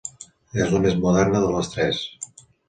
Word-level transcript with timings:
És 0.63 0.71
la 0.75 0.79
més 0.85 0.97
moderna 1.03 1.43
de 1.45 1.53
les 1.57 1.71
tres. 1.75 2.01